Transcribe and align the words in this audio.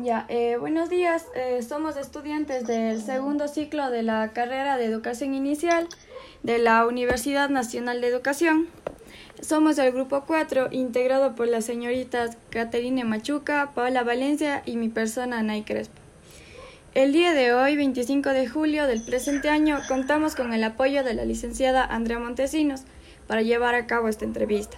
Ya, 0.00 0.26
eh, 0.28 0.56
buenos 0.60 0.90
días. 0.90 1.26
Eh, 1.34 1.60
somos 1.68 1.96
estudiantes 1.96 2.64
del 2.64 3.02
segundo 3.02 3.48
ciclo 3.48 3.90
de 3.90 4.04
la 4.04 4.30
carrera 4.32 4.76
de 4.76 4.84
educación 4.84 5.34
inicial 5.34 5.88
de 6.44 6.58
la 6.58 6.86
Universidad 6.86 7.48
Nacional 7.48 8.00
de 8.00 8.06
Educación. 8.06 8.68
Somos 9.40 9.76
el 9.78 9.90
grupo 9.90 10.22
4, 10.24 10.68
integrado 10.70 11.34
por 11.34 11.48
las 11.48 11.64
señoritas 11.64 12.36
Caterine 12.50 13.02
Machuca, 13.02 13.72
Paola 13.74 14.04
Valencia 14.04 14.62
y 14.64 14.76
mi 14.76 14.88
persona, 14.88 15.42
Nay 15.42 15.64
Crespo. 15.64 16.00
El 16.94 17.12
día 17.12 17.32
de 17.32 17.52
hoy, 17.52 17.74
25 17.74 18.28
de 18.28 18.46
julio 18.46 18.86
del 18.86 19.04
presente 19.04 19.48
año, 19.48 19.80
contamos 19.88 20.36
con 20.36 20.52
el 20.52 20.62
apoyo 20.62 21.02
de 21.02 21.14
la 21.14 21.24
licenciada 21.24 21.84
Andrea 21.84 22.20
Montesinos 22.20 22.82
para 23.26 23.42
llevar 23.42 23.74
a 23.74 23.88
cabo 23.88 24.06
esta 24.06 24.24
entrevista, 24.24 24.76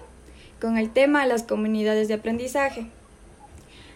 con 0.62 0.79
el 0.79 0.91
tema 0.91 1.27
las 1.27 1.43
comunidades 1.43 2.09
de 2.09 2.14
aprendizaje. 2.14 2.87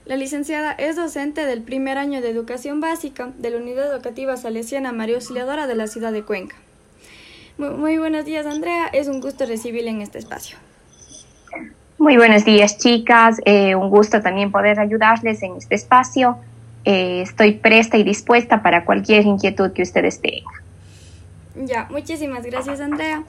La 0.07 0.17
licenciada 0.17 0.73
es 0.73 0.97
docente 0.97 1.47
del 1.47 1.63
primer 1.63 1.97
año 1.97 2.21
de 2.21 2.29
educación 2.29 2.79
básica 2.79 3.31
de 3.39 3.49
la 3.49 3.57
Unidad 3.57 3.91
Educativa 3.91 4.37
Salesiana 4.37 4.93
María 4.93 5.15
Auxiliadora 5.15 5.67
de 5.67 5.75
la 5.77 5.87
ciudad 5.87 6.13
de 6.13 6.23
Cuenca. 6.23 6.57
Muy, 7.57 7.97
buenos 7.97 8.27
días, 8.27 8.45
Andrea. 8.45 8.89
Es 8.93 9.09
un 9.09 9.21
gusto 9.21 9.47
recibirle 9.47 9.89
en 9.89 10.03
este 10.03 10.19
espacio. 10.19 10.59
Muy 11.97 12.19
buenos 12.19 12.45
días, 12.45 12.77
chicas. 12.77 13.41
Eh, 13.47 13.77
un 13.77 13.89
gusto 13.89 14.21
también 14.21 14.53
poder 14.53 14.79
ayudarles 14.79 15.43
en 15.43 15.57
este 15.57 15.75
espacio. 15.77 16.37
Eh, 16.85 17.23
estoy 17.23 17.53
presta 17.53 17.97
y 17.97 18.03
dispuesta 18.03 18.63
para 18.63 18.85
cualquier 18.85 19.25
inquietud 19.25 19.73
que 19.73 19.83
ustedes 19.83 20.21
tengan. 20.21 20.53
Ya, 21.55 21.87
muchísimas 21.91 22.45
gracias, 22.45 22.81
Andrea. 22.81 23.23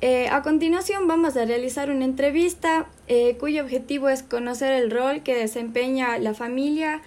Eh, 0.00 0.28
a 0.28 0.42
continuación 0.42 1.08
vamos 1.08 1.36
a 1.36 1.44
realizar 1.44 1.90
una 1.90 2.04
entrevista 2.04 2.86
eh, 3.08 3.36
cuyo 3.40 3.64
objetivo 3.64 4.08
es 4.08 4.22
conocer 4.22 4.72
el 4.72 4.92
rol 4.92 5.22
que 5.22 5.34
desempeña 5.34 6.18
la 6.18 6.34
familia 6.34 7.02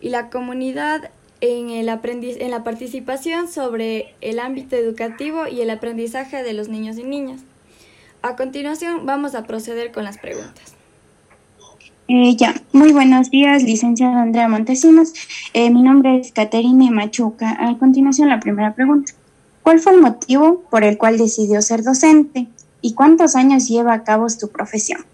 y 0.00 0.10
la 0.10 0.30
comunidad 0.30 1.10
en, 1.40 1.70
el 1.70 1.88
en 1.88 2.50
la 2.52 2.62
participación 2.62 3.48
sobre 3.48 4.14
el 4.20 4.38
ámbito 4.38 4.76
educativo 4.76 5.48
y 5.48 5.60
el 5.60 5.70
aprendizaje 5.70 6.44
de 6.44 6.52
los 6.52 6.68
niños 6.68 6.98
y 6.98 7.02
niñas. 7.02 7.40
A 8.22 8.36
continuación 8.36 9.06
vamos 9.06 9.34
a 9.34 9.44
proceder 9.44 9.90
con 9.90 10.04
las 10.04 10.18
preguntas. 10.18 10.76
Eh, 12.06 12.36
ya, 12.36 12.54
muy 12.72 12.92
buenos 12.92 13.30
días, 13.30 13.64
licenciada 13.64 14.22
Andrea 14.22 14.46
Montesinos. 14.46 15.12
mi 15.52 15.82
nombre 15.82 16.20
es 16.20 16.30
Caterine 16.30 16.92
Machuca. 16.92 17.56
A 17.58 17.76
continuación 17.76 18.28
la 18.28 18.38
primera 18.38 18.72
pregunta. 18.72 19.12
¿Cuál 19.66 19.80
fue 19.80 19.94
el 19.94 20.00
motivo 20.00 20.62
por 20.70 20.84
el 20.84 20.96
cual 20.96 21.18
decidió 21.18 21.60
ser 21.60 21.82
docente 21.82 22.46
y 22.82 22.94
cuántos 22.94 23.34
años 23.34 23.66
lleva 23.66 23.94
a 23.94 24.04
cabo 24.04 24.28
tu 24.28 24.48
profesión? 24.48 25.04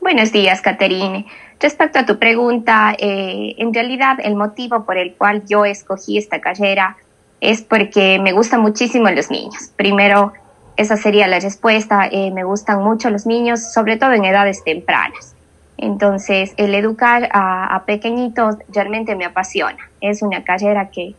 Buenos 0.00 0.32
días, 0.32 0.62
Caterine. 0.62 1.26
Respecto 1.60 1.98
a 1.98 2.06
tu 2.06 2.18
pregunta, 2.18 2.96
eh, 2.98 3.56
en 3.58 3.74
realidad 3.74 4.16
el 4.24 4.36
motivo 4.36 4.86
por 4.86 4.96
el 4.96 5.12
cual 5.16 5.44
yo 5.46 5.66
escogí 5.66 6.16
esta 6.16 6.40
carrera 6.40 6.96
es 7.42 7.60
porque 7.60 8.18
me 8.20 8.32
gustan 8.32 8.62
muchísimo 8.62 9.10
los 9.10 9.30
niños. 9.30 9.70
Primero, 9.76 10.32
esa 10.78 10.96
sería 10.96 11.26
la 11.26 11.40
respuesta. 11.40 12.08
Eh, 12.10 12.30
me 12.30 12.44
gustan 12.44 12.82
mucho 12.82 13.10
los 13.10 13.26
niños, 13.26 13.70
sobre 13.74 13.98
todo 13.98 14.12
en 14.12 14.24
edades 14.24 14.64
tempranas. 14.64 15.34
Entonces, 15.76 16.54
el 16.56 16.74
educar 16.74 17.28
a, 17.34 17.66
a 17.66 17.84
pequeñitos 17.84 18.56
realmente 18.72 19.14
me 19.14 19.26
apasiona. 19.26 19.90
Es 20.00 20.22
una 20.22 20.42
carrera 20.42 20.88
que, 20.88 21.14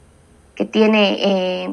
que 0.56 0.66
tiene 0.66 1.18
eh, 1.20 1.70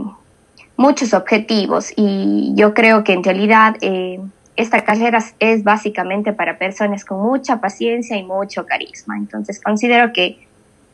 muchos 0.77 1.15
objetivos 1.15 1.93
y 1.97 2.53
yo 2.55 2.75
creo 2.75 3.05
que 3.05 3.13
en 3.13 3.23
realidad 3.23 3.77
eh, 3.81 4.21
esta 4.57 4.85
carrera 4.85 5.25
es 5.39 5.65
básicamente 5.65 6.33
para 6.33 6.59
personas 6.59 7.05
con 7.05 7.21
mucha 7.23 7.61
paciencia 7.61 8.17
y 8.17 8.25
mucho 8.25 8.67
carisma. 8.67 9.17
Entonces 9.17 9.61
considero 9.63 10.13
que, 10.13 10.47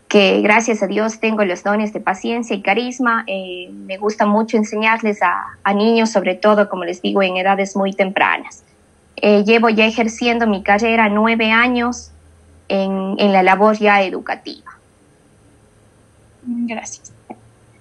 que 0.09 0.41
gracias 0.43 0.83
a 0.83 0.87
Dios 0.87 1.19
tengo 1.19 1.45
los 1.45 1.65
dones 1.65 1.93
de 1.93 2.01
paciencia 2.01 2.55
y 2.55 2.63
carisma. 2.63 3.25
Eh, 3.27 3.71
me 3.73 3.97
gusta 3.97 4.27
mucho 4.27 4.57
enseñarles 4.57 5.23
a, 5.23 5.59
a, 5.63 5.75
niños, 5.75 6.11
sobre 6.11 6.35
todo, 6.35 6.69
como 6.69 6.85
les 6.85 7.01
digo, 7.03 7.23
en 7.23 7.37
edades 7.37 7.75
muy 7.75 7.93
tempranas. 7.95 8.63
llevo 9.21 9.71
ya 9.71 9.87
ejerciendo 9.87 10.47
mi 10.47 10.63
carrera 10.63 11.09
nueve 11.09 11.51
años 11.51 12.13
en, 12.69 13.17
en 13.19 13.33
la 13.33 13.43
labor 13.43 13.79
ya 13.79 14.03
educativa. 14.03 14.73
Gracias. 16.47 17.18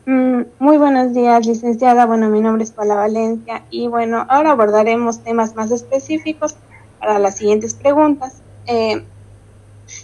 Mm, 0.08 0.44
muy 0.60 0.78
buenos 0.78 1.14
días, 1.14 1.46
licenciada. 1.46 2.06
Bueno, 2.06 2.30
mi 2.30 2.40
nombre 2.40 2.64
es 2.64 2.72
Paula 2.72 2.96
Valencia 2.96 3.64
y 3.70 3.90
bueno, 3.90 4.26
ahora 4.30 4.52
abordaremos 4.52 5.22
temas 5.22 5.54
más 5.58 5.70
específicos 5.70 6.56
para 6.98 7.20
las 7.20 7.36
siguientes 7.36 7.74
preguntas. 7.74 8.42
Eh, 8.68 9.04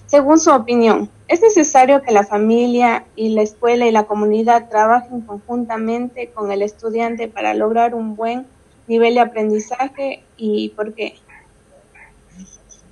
según 0.05 0.39
su 0.39 0.51
opinión, 0.51 1.09
¿es 1.29 1.41
necesario 1.41 2.01
que 2.01 2.11
la 2.11 2.25
familia 2.25 3.05
y 3.15 3.29
la 3.29 3.43
escuela 3.43 3.87
y 3.87 3.91
la 3.91 4.03
comunidad 4.03 4.67
trabajen 4.67 5.21
conjuntamente 5.21 6.31
con 6.33 6.51
el 6.51 6.63
estudiante 6.63 7.29
para 7.29 7.53
lograr 7.53 7.95
un 7.95 8.17
buen 8.17 8.45
nivel 8.87 9.13
de 9.13 9.21
aprendizaje 9.21 10.21
y 10.35 10.73
por 10.75 10.93
qué? 10.93 11.15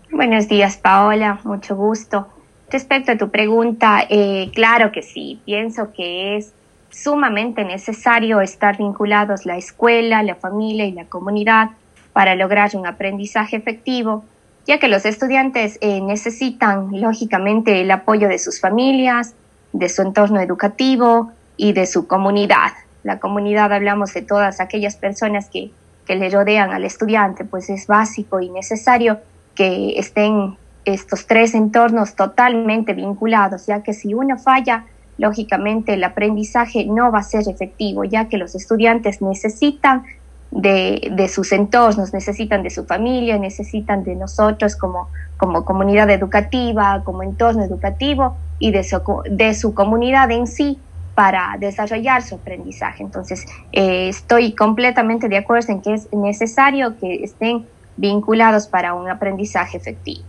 Buenos 0.10 0.48
días, 0.48 0.78
Paola. 0.78 1.42
Mucho 1.44 1.76
gusto. 1.76 2.30
Respecto 2.70 3.12
a 3.12 3.18
tu 3.18 3.30
pregunta, 3.30 4.00
eh, 4.10 4.50
claro 4.54 4.94
que 4.94 5.02
sí. 5.02 5.42
Pienso 5.44 5.92
que 5.92 6.38
es 6.38 6.54
sumamente 6.92 7.64
necesario 7.66 8.42
estar 8.42 8.78
vinculados 8.78 9.46
la 9.46 9.58
escuela, 9.58 10.24
la 10.24 10.36
familia 10.36 10.86
y 10.86 10.92
la 10.92 11.06
comunidad 11.06 11.72
para 12.14 12.36
lograr 12.36 12.72
un 12.76 12.86
aprendizaje 12.86 13.56
efectivo, 13.56 14.24
ya 14.68 14.80
que 14.80 14.88
los 14.88 15.06
estudiantes 15.06 15.78
eh, 15.82 16.02
necesitan, 16.02 16.90
lógicamente, 16.92 17.82
el 17.82 17.90
apoyo 17.90 18.28
de 18.28 18.38
sus 18.38 18.60
familias, 18.60 19.34
de 19.74 19.90
su 19.90 20.02
entorno 20.02 20.40
educativo 20.40 21.32
y 21.58 21.74
de 21.74 21.86
su 21.86 22.08
comunidad. 22.08 22.74
La 23.04 23.20
comunidad 23.20 23.74
hablamos 23.74 24.14
de 24.14 24.22
todas 24.22 24.60
aquellas 24.60 24.96
personas 24.96 25.50
que, 25.50 25.72
que 26.06 26.16
le 26.16 26.30
rodean 26.30 26.72
al 26.72 26.84
estudiante, 26.84 27.46
pues 27.46 27.70
es 27.70 27.88
básico 27.88 28.42
y 28.42 28.50
necesario 28.50 29.20
que 29.56 29.98
estén 29.98 30.58
estos 30.86 31.28
tres 31.28 31.54
entornos 31.54 32.16
totalmente 32.16 32.94
vinculados, 32.94 33.68
ya 33.68 33.84
que 33.84 33.94
si 33.94 34.14
uno 34.14 34.38
falla, 34.38 34.86
lógicamente 35.22 35.94
el 35.94 36.04
aprendizaje 36.04 36.86
no 36.86 37.12
va 37.12 37.20
a 37.20 37.24
ser 37.24 37.48
efectivo, 37.48 38.04
ya 38.04 38.28
que 38.28 38.38
los 38.38 38.56
estudiantes 38.56 39.22
necesitan 39.22 40.04
de, 40.50 41.30
sus 41.32 41.52
entornos, 41.52 42.12
necesitan 42.12 42.64
de 42.64 42.72
su 42.72 42.86
familia, 42.86 43.38
necesitan 43.38 44.04
de 44.04 44.16
nosotros 44.16 44.76
como, 44.76 45.10
como 45.38 45.64
comunidad 45.64 46.10
educativa, 46.10 47.04
como 47.06 47.22
entorno 47.22 47.64
educativo 47.64 48.36
y 48.58 48.72
de 48.72 48.84
su, 48.84 49.00
de 49.30 49.54
su 49.54 49.76
comunidad 49.76 50.32
en 50.32 50.48
sí 50.48 50.80
para 51.14 51.56
desarrollar 51.60 52.24
su 52.24 52.36
aprendizaje. 52.36 53.04
Entonces, 53.04 53.46
eh, 53.74 54.10
estoy 54.10 54.54
completamente 54.54 55.30
de 55.30 55.38
acuerdo 55.38 55.72
en 55.72 55.82
que 55.84 55.94
es 55.94 56.12
necesario 56.12 56.98
que 56.98 57.24
estén 57.24 57.68
vinculados 57.96 58.66
para 58.66 58.96
un 58.96 59.08
aprendizaje 59.08 59.78
efectivo. 59.78 60.26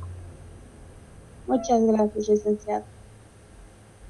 Muchas 1.46 1.82
gracias, 1.82 2.28
licenciado. 2.28 2.84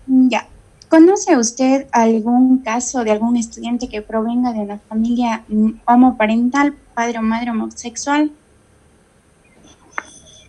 Ya, 0.06 0.47
¿Conoce 0.93 1.39
usted 1.39 1.87
algún 1.91 2.59
caso 2.59 3.03
de 3.03 3.13
algún 3.13 3.39
estudiante 3.39 3.89
que 3.89 4.03
provenga 4.03 4.53
de 4.53 4.59
una 4.59 4.79
familia 4.79 5.43
homoparental, 5.87 6.75
padre 6.93 7.19
o 7.19 7.23
madre 7.23 7.51
homosexual? 7.51 8.31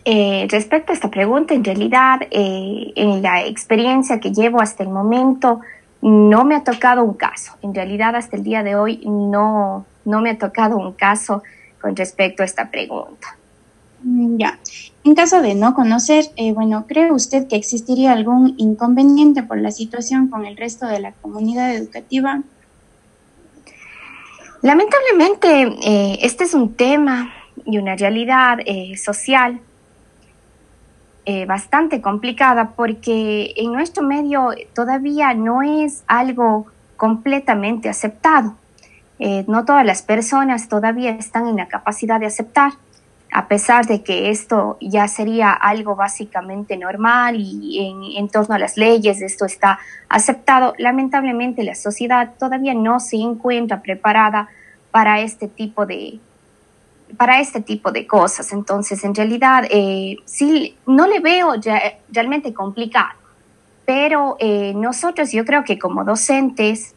Eh, 0.04 0.46
respecto 0.50 0.92
a 0.92 0.96
esta 0.96 1.10
pregunta, 1.10 1.54
en 1.54 1.64
realidad, 1.64 2.24
eh, 2.30 2.92
en 2.94 3.22
la 3.22 3.46
experiencia 3.46 4.20
que 4.20 4.34
llevo 4.34 4.60
hasta 4.60 4.84
el 4.84 4.90
momento, 4.90 5.62
no 6.02 6.44
me 6.44 6.56
ha 6.56 6.64
tocado 6.66 7.06
un 7.06 7.14
caso. 7.14 7.54
En 7.62 7.74
realidad, 7.74 8.14
hasta 8.14 8.36
el 8.36 8.44
día 8.44 8.64
de 8.64 8.76
hoy, 8.76 9.00
no, 9.06 9.86
no 10.04 10.20
me 10.20 10.32
ha 10.32 10.38
tocado 10.38 10.76
un 10.76 10.92
caso 10.92 11.42
con 11.80 11.96
respecto 11.96 12.44
a 12.44 12.46
esta 12.46 12.70
pregunta. 12.70 13.38
Mm, 14.04 14.38
ya. 14.38 14.60
En 15.04 15.16
caso 15.16 15.42
de 15.42 15.56
no 15.56 15.74
conocer, 15.74 16.26
eh, 16.36 16.54
bueno, 16.54 16.86
¿cree 16.88 17.12
usted 17.12 17.48
que 17.48 17.56
existiría 17.56 18.12
algún 18.12 18.56
inconveniente 18.58 19.44
por 19.44 19.58
la 19.58 19.72
situación 19.72 20.28
con 20.28 20.46
el 20.46 20.58
resto 20.58 20.86
de 20.88 21.00
la 21.00 21.14
comunidad 21.14 21.74
educativa? 21.74 22.42
Lamentablemente, 24.62 25.76
eh, 25.84 26.20
este 26.22 26.46
es 26.46 26.54
un 26.54 26.74
tema 26.74 27.34
y 27.66 27.78
una 27.78 27.96
realidad 27.96 28.60
eh, 28.66 28.96
social 28.98 29.60
bastante 31.48 32.02
complicada 32.02 32.72
porque 32.72 33.54
en 33.56 33.72
nuestro 33.72 34.04
medio 34.04 34.50
todavía 34.76 35.34
no 35.34 35.62
es 35.62 36.04
algo 36.06 36.66
completamente 36.98 37.88
aceptado. 37.88 38.58
no 39.48 39.64
todas 39.64 39.86
las 39.86 40.02
personas 40.02 40.68
todavía 40.68 41.12
están 41.12 41.48
en 41.48 41.56
la 41.56 41.70
capacidad 41.70 42.20
de 42.20 42.26
aceptar 42.26 42.74
a 43.34 43.48
pesar 43.48 43.88
de 43.88 44.04
que 44.04 44.30
esto 44.30 44.78
ya 44.80 45.08
sería 45.08 45.52
algo 45.52 45.96
básicamente 45.96 46.78
normal 46.78 47.36
y 47.40 48.16
en, 48.18 48.30
torno 48.30 48.54
a 48.54 48.60
las 48.60 48.78
leyes 48.78 49.22
esto 49.22 49.46
está 49.46 49.80
aceptado, 50.08 50.76
lamentablemente 50.78 51.64
la 51.64 51.74
sociedad 51.74 52.34
todavía 52.38 52.76
no 52.76 53.00
se 53.00 53.18
encuentra 53.18 53.82
preparada 53.82 54.50
para 54.92 55.20
este 55.22 55.48
tipo 55.48 55.86
de 55.88 56.20
para 57.18 57.40
este 57.40 57.62
tipo 57.62 57.92
de 57.92 58.08
cosas. 58.08 58.52
Entonces, 58.54 59.04
en 59.04 59.14
realidad, 59.14 59.66
eh, 59.70 60.18
sí, 60.26 60.76
no 60.88 61.06
le 61.06 61.20
veo 61.20 61.54
realmente 62.10 62.54
complicado. 62.54 63.20
pero 63.86 64.38
eh, 64.40 64.74
nosotros 64.76 65.32
yo 65.32 65.44
creo 65.44 65.64
que 65.64 65.78
como 65.78 66.06
docentes 66.06 66.96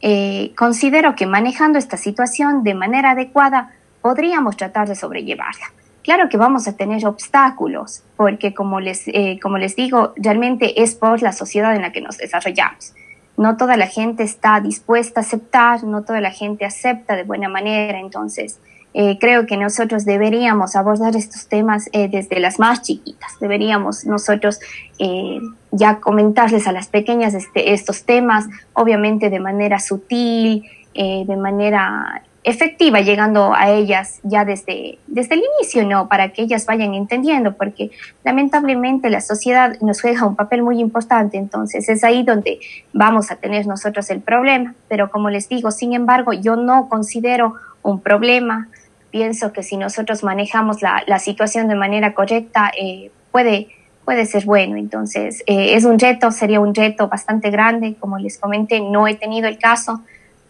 eh, 0.00 0.52
considero 0.56 1.16
que 1.16 1.26
manejando 1.26 1.78
esta 1.78 1.96
situación 1.96 2.62
de 2.62 2.74
manera 2.74 3.10
adecuada 3.10 3.72
podríamos 4.00 4.56
tratar 4.56 4.88
de 4.88 4.94
sobrellevarla. 4.94 5.66
Claro 6.02 6.28
que 6.28 6.36
vamos 6.36 6.66
a 6.68 6.76
tener 6.76 7.06
obstáculos, 7.06 8.02
porque 8.16 8.54
como 8.54 8.80
les, 8.80 9.06
eh, 9.08 9.38
como 9.42 9.58
les 9.58 9.76
digo, 9.76 10.14
realmente 10.16 10.82
es 10.82 10.94
por 10.94 11.22
la 11.22 11.32
sociedad 11.32 11.76
en 11.76 11.82
la 11.82 11.92
que 11.92 12.00
nos 12.00 12.16
desarrollamos. 12.16 12.94
No 13.36 13.56
toda 13.56 13.76
la 13.76 13.86
gente 13.86 14.22
está 14.22 14.60
dispuesta 14.60 15.20
a 15.20 15.22
aceptar, 15.22 15.84
no 15.84 16.02
toda 16.02 16.20
la 16.20 16.30
gente 16.30 16.64
acepta 16.64 17.14
de 17.14 17.24
buena 17.24 17.48
manera, 17.48 18.00
entonces 18.00 18.58
eh, 18.94 19.18
creo 19.20 19.46
que 19.46 19.56
nosotros 19.56 20.04
deberíamos 20.04 20.74
abordar 20.74 21.14
estos 21.14 21.46
temas 21.46 21.88
eh, 21.92 22.08
desde 22.08 22.40
las 22.40 22.58
más 22.58 22.82
chiquitas. 22.82 23.38
Deberíamos 23.38 24.04
nosotros 24.06 24.58
eh, 24.98 25.38
ya 25.70 26.00
comentarles 26.00 26.66
a 26.66 26.72
las 26.72 26.88
pequeñas 26.88 27.34
este, 27.34 27.74
estos 27.74 28.04
temas, 28.04 28.46
obviamente 28.72 29.30
de 29.30 29.40
manera 29.40 29.78
sutil, 29.78 30.64
de 30.94 31.36
manera 31.36 32.24
efectiva, 32.44 33.00
llegando 33.00 33.52
a 33.54 33.70
ellas 33.70 34.20
ya 34.22 34.44
desde, 34.44 34.98
desde 35.06 35.34
el 35.34 35.42
inicio, 35.58 35.86
¿no? 35.86 36.08
Para 36.08 36.30
que 36.30 36.42
ellas 36.42 36.66
vayan 36.66 36.94
entendiendo, 36.94 37.56
porque 37.56 37.90
lamentablemente 38.24 39.10
la 39.10 39.20
sociedad 39.20 39.76
nos 39.80 40.00
juega 40.00 40.26
un 40.26 40.36
papel 40.36 40.62
muy 40.62 40.80
importante, 40.80 41.36
entonces 41.36 41.88
es 41.88 42.04
ahí 42.04 42.22
donde 42.22 42.60
vamos 42.92 43.30
a 43.30 43.36
tener 43.36 43.66
nosotros 43.66 44.08
el 44.10 44.20
problema. 44.20 44.74
Pero 44.88 45.10
como 45.10 45.30
les 45.30 45.48
digo, 45.48 45.70
sin 45.70 45.92
embargo, 45.92 46.32
yo 46.32 46.56
no 46.56 46.88
considero 46.88 47.54
un 47.82 48.00
problema 48.00 48.68
pienso 49.10 49.52
que 49.52 49.62
si 49.62 49.76
nosotros 49.76 50.22
manejamos 50.22 50.82
la, 50.82 51.02
la 51.06 51.18
situación 51.18 51.68
de 51.68 51.74
manera 51.74 52.14
correcta, 52.14 52.70
eh, 52.78 53.10
puede, 53.30 53.68
puede 54.04 54.26
ser 54.26 54.44
bueno. 54.44 54.76
Entonces, 54.76 55.42
eh, 55.46 55.74
es 55.74 55.84
un 55.84 55.98
reto, 55.98 56.30
sería 56.30 56.60
un 56.60 56.74
reto 56.74 57.08
bastante 57.08 57.50
grande. 57.50 57.96
Como 57.98 58.18
les 58.18 58.38
comenté, 58.38 58.80
no 58.80 59.06
he 59.06 59.14
tenido 59.14 59.48
el 59.48 59.58
caso, 59.58 60.02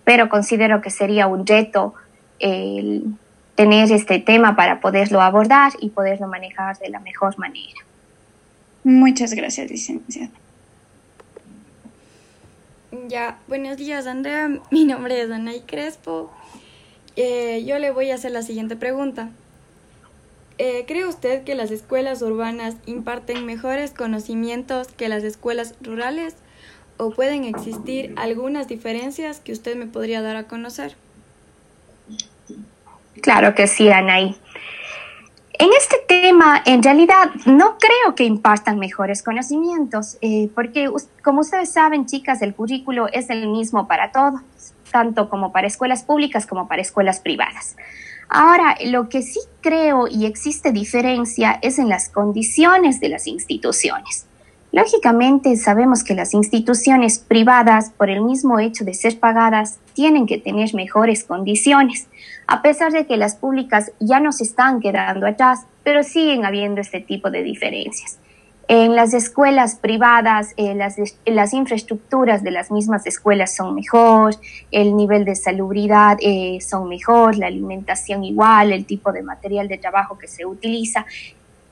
pero 0.09 0.31
considero 0.31 0.81
que 0.81 0.89
sería 0.89 1.27
un 1.27 1.47
reto 1.47 1.93
el 2.39 3.05
tener 3.57 3.93
este 3.93 4.19
tema 4.19 4.57
para 4.57 4.81
poderlo 4.81 5.21
abordar 5.21 5.73
y 5.81 5.91
poderlo 5.91 6.29
manejar 6.29 6.79
de 6.79 6.89
la 6.89 6.99
mejor 6.99 7.39
manera. 7.39 7.83
Muchas 8.85 9.35
gracias, 9.35 9.71
licenciada. 9.71 10.31
Ya, 13.09 13.37
buenos 13.49 13.77
días, 13.77 14.07
Andrea. 14.07 14.49
Mi 14.71 14.87
nombre 14.87 15.21
es 15.21 15.31
Anaí 15.31 15.61
Crespo. 15.61 16.31
Eh, 17.17 17.65
yo 17.67 17.79
le 17.79 17.91
voy 17.91 18.11
a 18.11 18.15
hacer 18.15 18.31
la 18.31 18.41
siguiente 18.41 18.77
pregunta. 18.77 19.29
Eh, 20.57 20.87
¿Cree 20.89 21.05
usted 21.05 21.45
que 21.45 21.55
las 21.55 21.71
escuelas 21.71 22.23
urbanas 22.23 22.77
imparten 22.87 23.45
mejores 23.45 23.91
conocimientos 23.91 24.89
que 24.89 25.11
las 25.11 25.23
escuelas 25.23 25.75
rurales 25.83 26.35
o 26.99 27.11
pueden 27.11 27.45
existir 27.45 28.13
algunas 28.17 28.69
diferencias 28.69 29.41
que 29.41 29.53
usted 29.53 29.77
me 29.77 29.87
podría 29.87 30.21
dar 30.21 30.37
a 30.37 30.45
conocer? 30.45 30.97
Claro 33.23 33.55
que 33.55 33.67
sí, 33.67 33.91
Anaí. 33.91 34.37
En 35.61 35.71
este 35.77 35.97
tema, 36.07 36.63
en 36.67 36.83
realidad, 36.83 37.31
no 37.47 37.79
creo 37.79 38.15
que 38.15 38.25
impartan 38.25 38.79
mejores 38.79 39.25
conocimientos, 39.25 40.17
eh, 40.21 40.49
porque 40.55 40.89
como 41.25 41.41
ustedes 41.41 41.73
saben, 41.73 42.07
chicas, 42.07 42.43
el 42.43 42.55
currículo 42.55 43.09
es 43.09 43.29
el 43.31 43.49
mismo 43.49 43.89
para 43.89 44.13
todos 44.13 44.43
tanto 44.91 45.29
como 45.29 45.53
para 45.53 45.67
escuelas 45.67 46.03
públicas 46.03 46.47
como 46.47 46.69
para 46.69 46.83
escuelas 46.83 47.21
privadas. 47.21 47.77
Ahora, 48.29 48.77
lo 48.85 49.09
que 49.09 49.23
sí 49.23 49.41
creo 49.61 50.07
y 50.07 50.27
existe 50.27 50.73
diferencia 50.73 51.59
es 51.63 51.79
en 51.79 51.89
las 51.89 52.09
condiciones 52.09 53.01
de 53.01 53.09
las 53.09 53.27
instituciones. 53.27 54.27
Lógicamente, 54.71 55.57
sabemos 55.57 56.05
que 56.05 56.15
las 56.15 56.35
instituciones 56.35 57.19
privadas, 57.19 57.91
por 57.91 58.11
el 58.11 58.21
mismo 58.21 58.59
hecho 58.59 58.85
de 58.85 58.93
ser 58.93 59.19
pagadas, 59.19 59.79
tienen 59.95 60.27
que 60.27 60.37
tener 60.37 60.75
mejores 60.75 61.25
condiciones, 61.25 62.07
a 62.47 62.61
pesar 62.61 62.93
de 62.93 63.07
que 63.07 63.17
las 63.17 63.35
públicas 63.35 63.93
ya 63.99 64.21
nos 64.21 64.43
están 64.43 64.81
quedando 64.81 65.27
atrás, 65.27 65.61
pero 65.85 66.03
siguen 66.03 66.45
habiendo 66.45 66.83
este 66.83 67.01
tipo 67.01 67.31
de 67.31 67.43
diferencias. 67.43 68.19
En 68.71 68.95
las 68.95 69.15
escuelas 69.15 69.77
privadas, 69.77 70.53
eh, 70.59 70.75
las, 70.75 70.97
las, 71.25 71.55
infraestructuras 71.55 72.43
de 72.43 72.51
las 72.51 72.71
mismas 72.71 73.07
escuelas 73.07 73.57
son 73.57 73.75
mejor, 73.75 74.35
el 74.71 74.95
nivel 74.95 75.25
de 75.25 75.35
salubridad 75.35 76.19
eh, 76.21 76.59
son 76.61 76.87
mejor, 76.87 77.39
la 77.39 77.47
alimentación 77.47 78.25
igual, 78.25 78.75
el 78.75 78.85
tipo 78.85 79.11
de 79.11 79.23
material 79.23 79.69
de 79.69 79.79
trabajo 79.79 80.19
que 80.19 80.29
se 80.29 80.45
utiliza. 80.45 81.07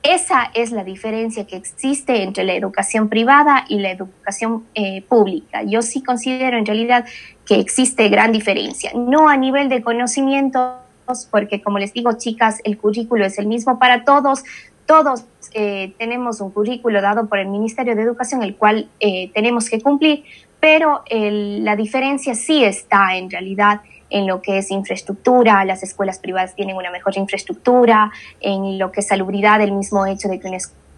Esa 0.03 0.51
es 0.53 0.71
la 0.71 0.83
diferencia 0.83 1.45
que 1.45 1.55
existe 1.55 2.23
entre 2.23 2.43
la 2.43 2.53
educación 2.53 3.09
privada 3.09 3.65
y 3.67 3.79
la 3.79 3.91
educación 3.91 4.63
eh, 4.73 5.01
pública. 5.01 5.63
Yo 5.63 5.81
sí 5.81 6.01
considero 6.01 6.57
en 6.57 6.65
realidad 6.65 7.05
que 7.45 7.59
existe 7.59 8.07
gran 8.09 8.31
diferencia, 8.31 8.91
no 8.95 9.27
a 9.27 9.37
nivel 9.37 9.69
de 9.69 9.81
conocimientos, 9.81 10.77
porque 11.31 11.61
como 11.61 11.79
les 11.79 11.93
digo, 11.93 12.13
chicas, 12.13 12.61
el 12.63 12.77
currículo 12.77 13.25
es 13.25 13.37
el 13.37 13.47
mismo 13.47 13.79
para 13.79 14.03
todos, 14.03 14.43
todos 14.85 15.25
eh, 15.53 15.93
tenemos 15.97 16.39
un 16.41 16.51
currículo 16.51 17.01
dado 17.01 17.27
por 17.27 17.39
el 17.39 17.47
Ministerio 17.47 17.95
de 17.95 18.03
Educación, 18.03 18.43
el 18.43 18.55
cual 18.55 18.89
eh, 18.99 19.31
tenemos 19.33 19.69
que 19.69 19.81
cumplir, 19.81 20.23
pero 20.59 21.03
la 21.09 21.75
diferencia 21.75 22.33
sí 22.33 22.63
está 22.63 23.15
en 23.15 23.29
realidad 23.29 23.81
en 24.09 24.27
lo 24.27 24.41
que 24.41 24.57
es 24.57 24.71
infraestructura, 24.71 25.63
las 25.65 25.83
escuelas 25.83 26.19
privadas 26.19 26.55
tienen 26.55 26.75
una 26.75 26.91
mejor 26.91 27.17
infraestructura, 27.17 28.11
en 28.39 28.77
lo 28.77 28.91
que 28.91 29.01
es 29.01 29.07
salubridad, 29.07 29.61
el 29.61 29.71
mismo 29.71 30.05
hecho 30.05 30.27
de 30.27 30.39
que 30.39 30.47
una 30.47 30.57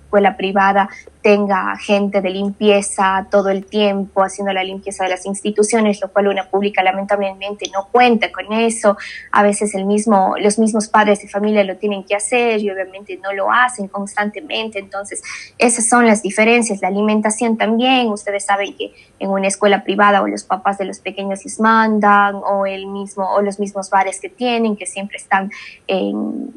escuela 0.09 0.35
privada 0.35 0.89
tenga 1.21 1.75
gente 1.77 2.21
de 2.21 2.31
limpieza 2.31 3.27
todo 3.29 3.49
el 3.49 3.65
tiempo 3.65 4.23
haciendo 4.23 4.51
la 4.53 4.63
limpieza 4.63 5.03
de 5.03 5.11
las 5.11 5.25
instituciones, 5.27 6.01
lo 6.01 6.11
cual 6.11 6.29
una 6.29 6.49
pública 6.49 6.81
lamentablemente 6.81 7.69
no 7.71 7.87
cuenta 7.91 8.31
con 8.31 8.51
eso. 8.51 8.97
A 9.31 9.43
veces 9.43 9.75
el 9.75 9.85
mismo, 9.85 10.33
los 10.39 10.57
mismos 10.57 10.87
padres 10.87 11.21
de 11.21 11.27
familia 11.27 11.63
lo 11.63 11.75
tienen 11.75 12.03
que 12.05 12.15
hacer 12.15 12.59
y 12.61 12.71
obviamente 12.71 13.19
no 13.21 13.33
lo 13.33 13.51
hacen 13.51 13.87
constantemente. 13.87 14.79
Entonces, 14.79 15.21
esas 15.59 15.87
son 15.87 16.07
las 16.07 16.23
diferencias. 16.23 16.81
La 16.81 16.87
alimentación 16.87 17.57
también, 17.57 18.07
ustedes 18.07 18.45
saben 18.45 18.75
que 18.75 18.93
en 19.19 19.29
una 19.29 19.47
escuela 19.47 19.83
privada 19.83 20.23
o 20.23 20.27
los 20.27 20.43
papás 20.43 20.79
de 20.79 20.85
los 20.85 20.99
pequeños 20.99 21.43
les 21.43 21.59
mandan 21.59 22.35
o 22.35 22.65
el 22.65 22.87
mismo 22.87 23.29
o 23.29 23.41
los 23.41 23.59
mismos 23.59 23.91
bares 23.91 24.19
que 24.19 24.29
tienen 24.29 24.75
que 24.75 24.87
siempre 24.87 25.17
están 25.17 25.51
en 25.85 26.53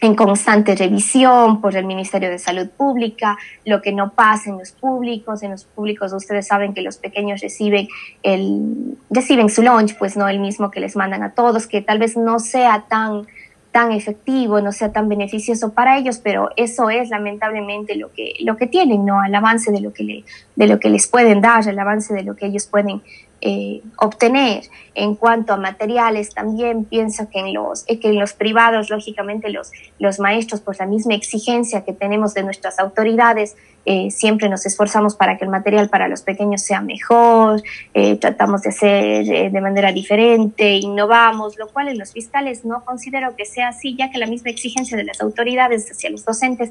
en 0.00 0.14
constante 0.14 0.74
revisión 0.74 1.60
por 1.60 1.76
el 1.76 1.84
Ministerio 1.84 2.30
de 2.30 2.38
Salud 2.38 2.68
Pública, 2.70 3.36
lo 3.64 3.82
que 3.82 3.92
no 3.92 4.12
pasa 4.12 4.50
en 4.50 4.58
los 4.58 4.72
públicos, 4.72 5.42
en 5.42 5.50
los 5.50 5.64
públicos 5.64 6.12
ustedes 6.12 6.46
saben 6.46 6.72
que 6.72 6.82
los 6.82 6.96
pequeños 6.96 7.40
reciben 7.40 7.88
el 8.22 8.96
reciben 9.10 9.50
su 9.50 9.62
lunch, 9.62 9.96
pues 9.98 10.16
no 10.16 10.28
el 10.28 10.40
mismo 10.40 10.70
que 10.70 10.80
les 10.80 10.96
mandan 10.96 11.22
a 11.22 11.34
todos, 11.34 11.66
que 11.66 11.82
tal 11.82 11.98
vez 11.98 12.16
no 12.16 12.38
sea 12.38 12.86
tan 12.88 13.26
tan 13.72 13.92
efectivo, 13.92 14.60
no 14.60 14.72
sea 14.72 14.90
tan 14.90 15.08
beneficioso 15.08 15.72
para 15.72 15.96
ellos, 15.96 16.18
pero 16.18 16.50
eso 16.56 16.90
es 16.90 17.08
lamentablemente 17.08 17.94
lo 17.94 18.10
que 18.12 18.34
lo 18.40 18.56
que 18.56 18.66
tienen, 18.66 19.04
no 19.04 19.20
al 19.20 19.34
avance 19.34 19.70
de 19.70 19.80
lo 19.80 19.92
que 19.92 20.02
le, 20.02 20.24
de 20.60 20.66
lo 20.66 20.78
que 20.78 20.90
les 20.90 21.06
pueden 21.08 21.40
dar, 21.40 21.66
el 21.66 21.78
avance 21.78 22.12
de 22.12 22.22
lo 22.22 22.36
que 22.36 22.44
ellos 22.44 22.66
pueden 22.66 23.00
eh, 23.40 23.80
obtener. 23.96 24.64
En 24.94 25.14
cuanto 25.14 25.54
a 25.54 25.56
materiales, 25.56 26.34
también 26.34 26.84
pienso 26.84 27.30
que 27.30 27.40
en 27.40 27.54
los, 27.54 27.84
eh, 27.86 27.98
que 27.98 28.08
en 28.08 28.18
los 28.18 28.34
privados, 28.34 28.90
lógicamente, 28.90 29.48
los, 29.48 29.72
los 29.98 30.20
maestros, 30.20 30.60
por 30.60 30.78
la 30.78 30.84
misma 30.84 31.14
exigencia 31.14 31.82
que 31.82 31.94
tenemos 31.94 32.34
de 32.34 32.42
nuestras 32.42 32.78
autoridades, 32.78 33.56
eh, 33.86 34.10
siempre 34.10 34.50
nos 34.50 34.66
esforzamos 34.66 35.14
para 35.14 35.38
que 35.38 35.44
el 35.44 35.50
material 35.50 35.88
para 35.88 36.06
los 36.06 36.20
pequeños 36.20 36.60
sea 36.60 36.82
mejor, 36.82 37.62
eh, 37.94 38.16
tratamos 38.16 38.60
de 38.60 38.68
hacer 38.68 39.50
de 39.50 39.60
manera 39.62 39.90
diferente, 39.90 40.74
innovamos, 40.74 41.56
lo 41.56 41.66
cual 41.68 41.88
en 41.88 41.98
los 41.98 42.12
fiscales 42.12 42.66
no 42.66 42.84
considero 42.84 43.34
que 43.36 43.46
sea 43.46 43.68
así, 43.68 43.96
ya 43.96 44.10
que 44.10 44.18
la 44.18 44.26
misma 44.26 44.50
exigencia 44.50 44.98
de 44.98 45.04
las 45.04 45.22
autoridades 45.22 45.90
hacia 45.90 46.10
los 46.10 46.26
docentes 46.26 46.70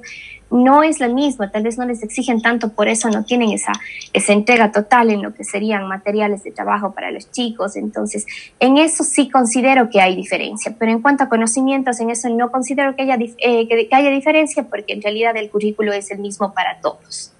no 0.52 0.84
es 0.84 1.00
la 1.00 1.08
misma, 1.08 1.50
tal 1.50 1.64
vez 1.64 1.80
no 1.80 1.86
les 1.86 2.04
exigen 2.04 2.44
tanto, 2.44 2.70
por 2.70 2.88
eso 2.88 3.10
no 3.10 3.26
tienen 3.26 3.50
esa, 3.50 3.72
esa 4.14 4.34
entrega 4.34 4.72
total 4.72 5.10
en 5.10 5.22
lo 5.22 5.34
que 5.34 5.44
serían 5.44 5.88
materiales 5.88 6.44
de 6.44 6.52
trabajo 6.52 6.94
para 6.94 7.12
los 7.12 7.32
chicos, 7.32 7.76
entonces 7.76 8.26
en 8.60 8.78
eso 8.78 9.04
sí 9.04 9.30
considero 9.30 9.90
que 9.90 10.02
hay 10.02 10.16
diferencia, 10.16 10.76
pero 10.78 10.92
en 10.92 11.02
cuanto 11.02 11.24
a 11.24 11.30
conocimientos, 11.30 12.00
en 12.00 12.10
eso 12.10 12.30
no 12.30 12.52
considero 12.52 12.96
que 12.96 13.04
haya, 13.04 13.18
que, 13.18 13.88
que 13.90 13.96
haya 13.96 14.10
diferencia 14.10 14.64
porque 14.64 14.94
en 14.94 15.02
realidad 15.02 15.36
el 15.38 15.50
currículo 15.50 15.94
es 15.94 16.12
el 16.12 16.20
mismo 16.20 16.54
para 16.54 16.80
todos. 16.82 17.34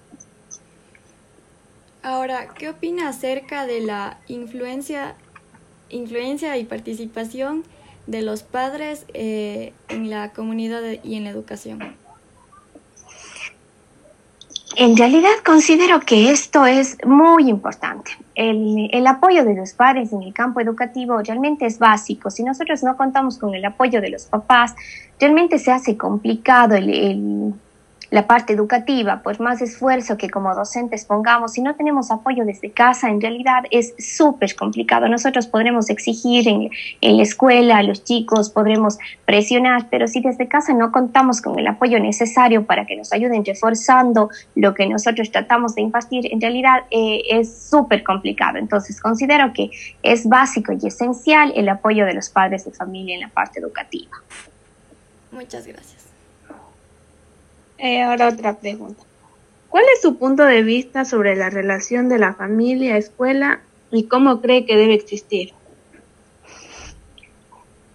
Ahora, 2.02 2.48
¿qué 2.56 2.70
opina 2.70 3.08
acerca 3.08 3.66
de 3.66 3.80
la 3.80 4.18
influencia, 4.26 5.16
influencia 5.90 6.56
y 6.56 6.64
participación 6.64 7.64
de 8.06 8.22
los 8.22 8.42
padres 8.42 9.04
eh, 9.12 9.74
en 9.88 10.08
la 10.08 10.32
comunidad 10.32 10.82
y 11.04 11.16
en 11.16 11.24
la 11.24 11.30
educación? 11.30 11.94
En 14.76 14.96
realidad 14.96 15.30
considero 15.44 16.00
que 16.00 16.30
esto 16.30 16.64
es 16.64 16.96
muy 17.04 17.48
importante. 17.48 18.12
El, 18.36 18.88
el, 18.92 19.06
apoyo 19.06 19.44
de 19.44 19.54
los 19.54 19.72
padres 19.72 20.12
en 20.12 20.22
el 20.22 20.32
campo 20.32 20.60
educativo 20.60 21.20
realmente 21.22 21.66
es 21.66 21.78
básico. 21.78 22.30
Si 22.30 22.44
nosotros 22.44 22.82
no 22.84 22.96
contamos 22.96 23.36
con 23.36 23.54
el 23.54 23.64
apoyo 23.64 24.00
de 24.00 24.10
los 24.10 24.26
papás, 24.26 24.74
realmente 25.18 25.58
se 25.58 25.72
hace 25.72 25.96
complicado 25.96 26.76
el, 26.76 26.88
el 26.88 27.54
la 28.10 28.26
parte 28.26 28.52
educativa, 28.52 29.22
por 29.22 29.38
más 29.40 29.62
esfuerzo 29.62 30.16
que 30.16 30.28
como 30.28 30.54
docentes 30.54 31.04
pongamos, 31.04 31.52
si 31.52 31.62
no 31.62 31.76
tenemos 31.76 32.10
apoyo 32.10 32.44
desde 32.44 32.72
casa, 32.72 33.08
en 33.08 33.20
realidad 33.20 33.64
es 33.70 33.94
súper 33.98 34.56
complicado. 34.56 35.08
Nosotros 35.08 35.46
podremos 35.46 35.90
exigir 35.90 36.48
en, 36.48 36.70
en, 37.00 37.16
la 37.16 37.22
escuela 37.22 37.78
a 37.78 37.82
los 37.82 38.02
chicos, 38.02 38.50
podremos 38.50 38.98
presionar, 39.24 39.88
pero 39.90 40.08
si 40.08 40.20
desde 40.20 40.48
casa 40.48 40.74
no 40.74 40.90
contamos 40.90 41.40
con 41.40 41.58
el 41.58 41.66
apoyo 41.68 42.00
necesario 42.00 42.66
para 42.66 42.84
que 42.84 42.96
nos 42.96 43.12
ayuden 43.12 43.44
reforzando 43.44 44.28
lo 44.56 44.74
que 44.74 44.88
nosotros 44.88 45.30
tratamos 45.30 45.76
de 45.76 45.82
impartir, 45.82 46.32
en 46.32 46.40
realidad 46.40 46.84
eh, 46.90 47.22
es 47.30 47.68
súper 47.70 48.02
complicado. 48.02 48.58
Entonces, 48.58 49.00
considero 49.00 49.52
que 49.52 49.70
es 50.02 50.28
básico 50.28 50.72
y 50.72 50.86
esencial 50.86 51.52
el 51.54 51.68
apoyo 51.68 52.04
de 52.06 52.14
los 52.14 52.28
padres 52.28 52.64
de 52.64 52.72
familia 52.72 53.14
en 53.14 53.20
la 53.20 53.28
parte 53.28 53.60
educativa. 53.60 54.10
Muchas 55.30 55.64
gracias. 55.64 56.09
Eh, 57.80 58.02
ahora 58.02 58.28
otra 58.28 58.58
pregunta. 58.58 59.02
¿Cuál 59.68 59.84
es 59.94 60.02
su 60.02 60.16
punto 60.16 60.44
de 60.44 60.62
vista 60.62 61.04
sobre 61.04 61.36
la 61.36 61.48
relación 61.48 62.08
de 62.08 62.18
la 62.18 62.34
familia, 62.34 62.96
escuela 62.96 63.60
y 63.90 64.04
cómo 64.04 64.40
cree 64.40 64.66
que 64.66 64.76
debe 64.76 64.94
existir? 64.94 65.52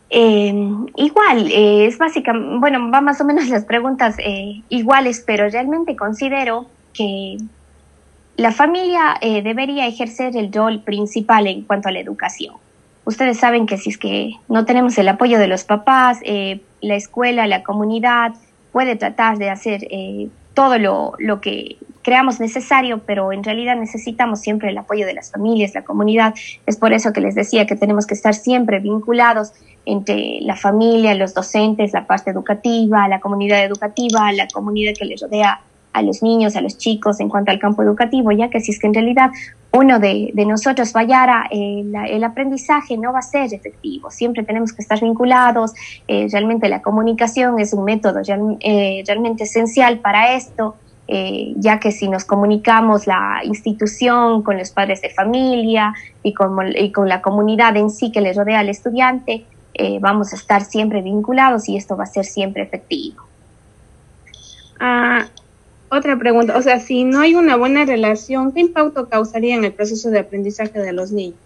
Eh, 0.10 0.54
igual, 0.96 1.52
eh, 1.52 1.86
es 1.86 1.98
básica, 1.98 2.34
bueno, 2.34 2.90
va 2.90 3.02
más 3.02 3.20
o 3.22 3.26
menos 3.26 3.50
las 3.50 3.66
preguntas 3.66 4.16
eh, 4.20 4.62
iguales, 4.70 5.24
pero 5.26 5.50
realmente 5.50 5.96
considero 5.96 6.68
que 6.94 7.38
la 8.38 8.52
familia 8.52 9.16
eh, 9.22 9.42
debería 9.42 9.88
ejercer 9.88 10.36
el 10.36 10.52
rol 10.52 10.82
principal 10.82 11.48
en 11.48 11.62
cuanto 11.62 11.90
a 11.90 11.92
la 11.92 12.00
educación. 12.00 12.56
Ustedes 13.06 13.38
saben 13.38 13.66
que 13.66 13.78
si 13.78 13.92
es 13.92 13.98
que 13.98 14.34
no 14.50 14.66
tenemos 14.66 14.98
el 14.98 15.08
apoyo 15.08 15.38
de 15.38 15.48
los 15.48 15.64
papás, 15.64 16.20
eh, 16.24 16.62
la 16.82 16.96
escuela, 16.96 17.48
la 17.48 17.64
comunidad 17.64 18.34
puede 18.76 18.98
tratar 18.98 19.38
de 19.38 19.50
hacer 19.50 19.88
eh, 19.90 20.28
todo 20.54 20.78
lo, 20.78 21.14
lo 21.18 21.40
que 21.40 21.78
creamos 22.02 22.42
necesario, 22.42 23.00
pero 23.06 23.32
en 23.32 23.42
realidad 23.42 23.78
necesitamos 23.78 24.42
siempre 24.42 24.70
el 24.70 24.78
apoyo 24.78 25.06
de 25.06 25.14
las 25.14 25.32
familias, 25.32 25.74
la 25.74 25.86
comunidad. 25.86 26.34
Es 26.66 26.76
por 26.76 26.92
eso 26.92 27.14
que 27.14 27.22
les 27.22 27.36
decía 27.36 27.66
que 27.66 27.78
tenemos 27.78 28.06
que 28.06 28.16
estar 28.16 28.34
siempre 28.34 28.82
vinculados 28.82 29.54
entre 29.86 30.40
la 30.42 30.58
familia, 30.58 31.16
los 31.16 31.34
docentes, 31.34 31.94
la 31.94 32.06
parte 32.06 32.32
educativa, 32.32 33.08
la 33.08 33.22
comunidad 33.22 33.64
educativa, 33.64 34.30
la 34.34 34.50
comunidad 34.50 34.92
que 35.00 35.06
les 35.06 35.22
rodea 35.22 35.62
a 35.94 36.02
los 36.02 36.22
niños, 36.22 36.58
a 36.58 36.62
los 36.62 36.78
chicos 36.78 37.22
en 37.22 37.30
cuanto 37.30 37.52
al 37.52 37.60
campo 37.60 37.82
educativo, 37.82 38.34
ya 38.34 38.50
que 38.50 38.60
si 38.60 38.72
es 38.74 38.80
que 38.80 38.88
en 38.88 38.94
realidad 38.94 39.30
uno 39.76 40.00
de, 40.00 40.32
nosotros 40.48 40.92
fallara, 40.92 41.48
eh, 41.52 41.84
el 42.10 42.24
aprendizaje 42.24 42.98
no 42.98 43.12
va 43.12 43.20
a 43.20 43.22
ser 43.22 43.54
efectivo. 43.54 44.10
Siempre 44.10 44.44
tenemos 44.44 44.72
que 44.72 44.82
estar 44.82 45.02
vinculados. 45.02 45.74
Eh, 46.08 46.28
realmente 46.32 46.70
la 46.70 46.82
comunicación 46.82 47.60
es 47.60 47.74
un 47.74 47.84
método 47.84 48.22
eh, 48.62 49.04
realmente 49.06 49.44
esencial 49.44 50.00
para 50.00 50.34
esto. 50.34 50.76
Ya 51.08 51.80
que 51.80 51.92
si 51.92 52.10
nos 52.10 52.26
comunicamos 52.26 53.06
la 53.06 53.42
institución 53.44 54.42
con 54.42 54.58
los 54.58 54.72
padres 54.72 55.04
de 55.04 55.12
familia 55.12 55.94
y 56.24 56.34
con, 56.34 56.58
la 57.08 57.22
comunidad 57.22 57.78
en 57.78 57.92
sí 57.92 58.12
que 58.12 58.22
le 58.22 58.34
rodea 58.34 58.62
al 58.62 58.70
estudiante, 58.70 59.46
vamos 60.02 60.34
a 60.34 60.36
estar 60.36 60.64
siempre 60.64 61.04
vinculados 61.04 61.70
y 61.70 61.78
esto 61.78 61.96
va 61.96 62.06
a 62.06 62.08
ser 62.08 62.26
siempre 62.26 62.64
efectivo. 62.64 63.22
Ah, 64.80 65.26
otra 65.90 66.18
pregunta, 66.18 66.58
o 66.58 66.62
sea, 66.62 66.80
si 66.80 67.04
no 67.04 67.20
hay 67.20 67.36
una 67.36 67.56
buena 67.56 67.86
relación, 67.86 68.52
¿qué 68.52 68.62
impacto 68.62 69.08
causaría 69.08 69.56
en 69.56 69.66
el 69.66 69.74
proceso 69.74 70.10
de 70.10 70.20
aprendizaje 70.20 70.80
de 70.80 70.94
los 70.94 71.12
niños? 71.12 71.40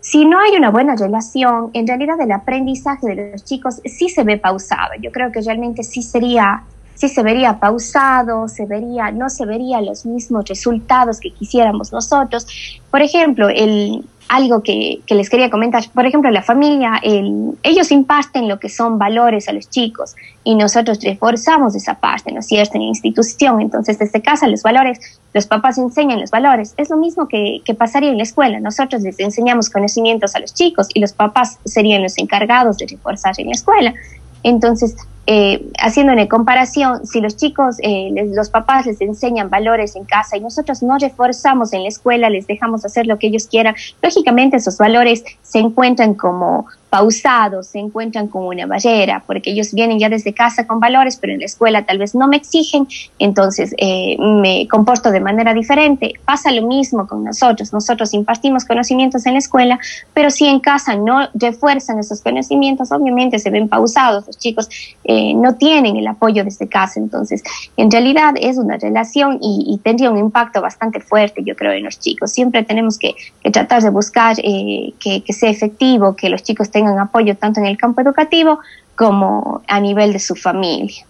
Si 0.00 0.24
no 0.24 0.38
hay 0.40 0.56
una 0.56 0.70
buena 0.70 0.96
relación, 0.96 1.70
en 1.74 1.86
realidad 1.86 2.20
el 2.20 2.32
aprendizaje 2.32 3.08
de 3.08 3.32
los 3.32 3.44
chicos 3.44 3.80
sí 3.84 4.08
se 4.08 4.24
ve 4.24 4.38
pausado. 4.38 4.92
Yo 5.02 5.12
creo 5.12 5.30
que 5.32 5.42
realmente 5.42 5.82
sí 5.82 6.02
sería, 6.02 6.62
sí 6.94 7.08
se 7.08 7.22
vería 7.22 7.60
pausado, 7.60 8.48
se 8.48 8.64
vería, 8.64 9.10
no 9.10 9.28
se 9.28 9.44
vería 9.44 9.82
los 9.82 10.06
mismos 10.06 10.46
resultados 10.48 11.20
que 11.20 11.32
quisiéramos 11.32 11.92
nosotros. 11.92 12.46
Por 12.90 13.02
ejemplo, 13.02 13.50
el, 13.50 14.02
algo 14.28 14.62
que, 14.62 15.00
que, 15.06 15.14
les 15.14 15.30
quería 15.30 15.50
comentar. 15.50 15.82
Por 15.92 16.06
ejemplo, 16.06 16.30
la 16.30 16.42
familia, 16.42 17.00
el, 17.02 17.52
ellos 17.62 17.90
imparten 17.90 18.48
lo 18.48 18.60
que 18.60 18.68
son 18.68 18.98
valores 18.98 19.48
a 19.48 19.52
los 19.52 19.68
chicos 19.70 20.14
y 20.44 20.54
nosotros 20.54 21.02
reforzamos 21.02 21.74
esa 21.74 21.94
parte, 21.94 22.32
¿no 22.32 22.40
es 22.40 22.46
cierto?, 22.46 22.74
en 22.74 22.82
la 22.82 22.88
institución. 22.88 23.60
Entonces, 23.60 23.98
desde 23.98 24.20
casa 24.20 24.46
los 24.46 24.62
valores, 24.62 25.20
los 25.32 25.46
papás 25.46 25.78
enseñan 25.78 26.20
los 26.20 26.30
valores. 26.30 26.74
Es 26.76 26.90
lo 26.90 26.96
mismo 26.96 27.26
que, 27.26 27.62
que 27.64 27.74
pasaría 27.74 28.10
en 28.10 28.18
la 28.18 28.22
escuela. 28.22 28.60
Nosotros 28.60 29.02
les 29.02 29.18
enseñamos 29.18 29.70
conocimientos 29.70 30.34
a 30.34 30.40
los 30.40 30.54
chicos 30.54 30.88
y 30.92 31.00
los 31.00 31.12
papás 31.12 31.58
serían 31.64 32.02
los 32.02 32.18
encargados 32.18 32.78
de 32.78 32.86
reforzar 32.86 33.34
en 33.38 33.46
la 33.46 33.52
escuela. 33.52 33.94
Entonces, 34.42 34.96
eh, 35.30 35.62
haciendo 35.78 36.14
una 36.14 36.26
comparación, 36.26 37.06
si 37.06 37.20
los 37.20 37.36
chicos, 37.36 37.76
eh, 37.82 38.08
les, 38.14 38.30
los 38.34 38.48
papás 38.48 38.86
les 38.86 38.98
enseñan 39.02 39.50
valores 39.50 39.94
en 39.94 40.04
casa 40.04 40.38
y 40.38 40.40
nosotros 40.40 40.82
no 40.82 40.96
reforzamos 40.96 41.74
en 41.74 41.82
la 41.82 41.88
escuela, 41.88 42.30
les 42.30 42.46
dejamos 42.46 42.82
hacer 42.86 43.06
lo 43.06 43.18
que 43.18 43.26
ellos 43.26 43.46
quieran, 43.46 43.74
lógicamente 44.00 44.56
esos 44.56 44.78
valores 44.78 45.22
se 45.48 45.58
encuentran 45.58 46.14
como 46.14 46.66
pausados, 46.90 47.68
se 47.68 47.78
encuentran 47.78 48.28
como 48.28 48.48
una 48.48 48.66
barrera, 48.66 49.22
porque 49.26 49.50
ellos 49.50 49.72
vienen 49.74 49.98
ya 49.98 50.08
desde 50.08 50.32
casa 50.32 50.66
con 50.66 50.80
valores, 50.80 51.16
pero 51.16 51.34
en 51.34 51.40
la 51.40 51.44
escuela 51.44 51.84
tal 51.84 51.98
vez 51.98 52.14
no 52.14 52.28
me 52.28 52.36
exigen, 52.36 52.88
entonces 53.18 53.74
eh, 53.76 54.16
me 54.18 54.66
comporto 54.68 55.10
de 55.10 55.20
manera 55.20 55.52
diferente. 55.52 56.14
Pasa 56.24 56.50
lo 56.50 56.66
mismo 56.66 57.06
con 57.06 57.24
nosotros, 57.24 57.72
nosotros 57.72 58.14
impartimos 58.14 58.64
conocimientos 58.64 59.26
en 59.26 59.34
la 59.34 59.38
escuela, 59.38 59.78
pero 60.14 60.30
si 60.30 60.46
en 60.46 60.60
casa 60.60 60.96
no 60.96 61.28
refuerzan 61.34 61.98
esos 61.98 62.22
conocimientos, 62.22 62.90
obviamente 62.90 63.38
se 63.38 63.50
ven 63.50 63.68
pausados, 63.68 64.26
los 64.26 64.38
chicos 64.38 64.68
eh, 65.04 65.34
no 65.34 65.56
tienen 65.56 65.96
el 65.96 66.06
apoyo 66.06 66.42
desde 66.42 66.68
casa, 66.68 67.00
entonces 67.00 67.42
en 67.76 67.90
realidad 67.90 68.34
es 68.40 68.56
una 68.56 68.76
relación 68.78 69.38
y, 69.40 69.78
tendría 69.82 70.10
un 70.10 70.18
impacto 70.18 70.60
bastante 70.60 71.00
fuerte, 71.00 71.42
yo 71.44 71.54
creo, 71.54 71.72
en 71.72 71.84
los 71.84 71.98
chicos. 71.98 72.32
Siempre 72.32 72.64
tenemos 72.64 72.98
que, 72.98 73.14
que 73.42 73.50
tratar 73.50 73.82
de 73.82 73.90
buscar 73.90 74.36
eh, 74.42 74.92
que, 74.98 75.22
que 75.22 75.32
sea 75.38 75.50
efectivo, 75.50 76.16
que 76.16 76.28
los 76.28 76.42
chicos 76.42 76.70
tengan 76.70 76.98
apoyo 76.98 77.36
tanto 77.36 77.60
en 77.60 77.66
el 77.66 77.76
campo 77.76 78.00
educativo 78.00 78.60
como 78.94 79.62
a 79.66 79.80
nivel 79.80 80.12
de 80.12 80.18
su 80.18 80.34
familia. 80.34 81.06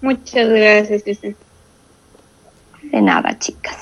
Muchas 0.00 0.48
gracias, 0.48 1.02
Cristian. 1.02 1.36
De 2.82 3.02
nada, 3.02 3.38
chicas. 3.38 3.76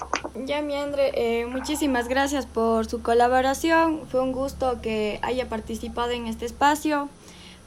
Ya, 0.46 0.62
mi 0.62 0.74
Andre, 0.74 1.12
eh, 1.14 1.46
muchísimas 1.46 2.08
gracias 2.08 2.46
por 2.46 2.86
su 2.86 3.02
colaboración. 3.02 4.00
Fue 4.08 4.20
un 4.20 4.32
gusto 4.32 4.80
que 4.80 5.20
haya 5.22 5.48
participado 5.48 6.10
en 6.12 6.26
este 6.26 6.46
espacio. 6.46 7.08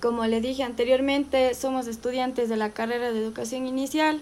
Como 0.02 0.26
le 0.26 0.42
dije 0.42 0.64
anteriormente, 0.64 1.54
somos 1.54 1.88
estudiantes 1.88 2.50
de 2.50 2.58
la 2.58 2.72
carrera 2.72 3.12
de 3.12 3.20
educación 3.20 3.68
inicial. 3.68 4.22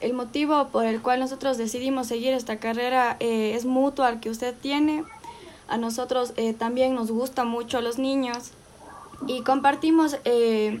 El 0.00 0.14
motivo 0.14 0.68
por 0.68 0.86
el 0.86 1.02
cual 1.02 1.20
nosotros 1.20 1.58
decidimos 1.58 2.06
seguir 2.06 2.32
esta 2.32 2.56
carrera 2.56 3.16
eh, 3.20 3.52
es 3.54 3.66
mutuo 3.66 4.04
al 4.04 4.20
que 4.20 4.30
usted 4.30 4.54
tiene 4.54 5.04
a 5.70 5.78
nosotros 5.78 6.32
eh, 6.36 6.52
también 6.52 6.94
nos 6.94 7.10
gusta 7.10 7.44
mucho 7.44 7.78
a 7.78 7.80
los 7.80 7.98
niños 7.98 8.50
y 9.26 9.42
compartimos 9.42 10.16
eh, 10.24 10.80